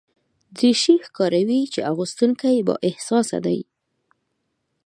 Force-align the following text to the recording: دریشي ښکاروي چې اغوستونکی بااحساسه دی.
دریشي 0.57 0.95
ښکاروي 1.05 1.61
چې 1.73 1.79
اغوستونکی 1.91 2.57
بااحساسه 2.67 3.37
دی. 3.45 3.59